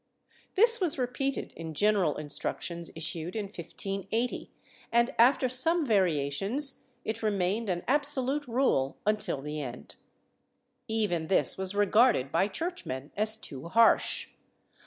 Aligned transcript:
This 0.55 0.81
was 0.81 0.97
repeated 0.97 1.53
in 1.55 1.75
general 1.75 2.15
instructions 2.17 2.89
issued 2.95 3.35
in 3.35 3.45
1580 3.45 4.49
and, 4.91 5.13
after 5.19 5.47
some 5.47 5.85
variations, 5.85 6.87
it 7.05 7.21
remained 7.21 7.69
an 7.69 7.83
absolute 7.87 8.47
rule 8.47 8.97
until 9.05 9.43
the 9.43 9.61
end.^ 9.61 9.95
Even 10.87 11.27
this 11.27 11.55
was 11.55 11.75
regarded 11.75 12.31
by 12.31 12.47
churchmen 12.47 13.11
as 13.15 13.37
too 13.37 13.67
harsh. 13.67 14.29